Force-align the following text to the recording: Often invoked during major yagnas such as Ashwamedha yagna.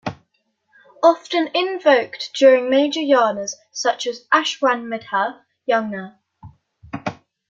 Often 1.03 1.51
invoked 1.53 2.31
during 2.33 2.71
major 2.71 3.01
yagnas 3.01 3.53
such 3.71 4.07
as 4.07 4.25
Ashwamedha 4.33 5.43
yagna. 5.69 6.17